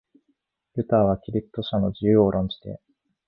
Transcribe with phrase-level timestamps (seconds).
[0.77, 2.79] ルターはキリスト者の自由を論じて、